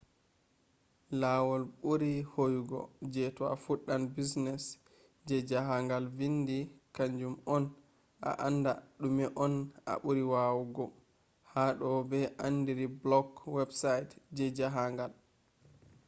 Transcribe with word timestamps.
lawol 1.21 1.63
ɓuri 1.81 2.11
hoyugo 2.31 2.79
je 3.13 3.23
to 3.35 3.43
a 3.53 3.55
fuɗɗan 3.63 4.03
business 4.15 4.63
je 5.27 5.35
jahangal 5.49 6.05
vindi 6.17 6.57
kanju 6.95 7.29
on 7.55 7.63
a 8.29 8.31
anda 8.47 8.73
ɗume 9.01 9.25
on 9.43 9.53
a 9.91 9.93
ɓuri 10.03 10.23
wawugo 10.31 10.85
ha 11.51 11.63
do 11.79 11.89
ɓe 12.09 12.19
andiri 12.45 12.85
blog 13.03 13.27
website 13.57 14.11
je 14.35 14.45
jahangal 14.57 15.11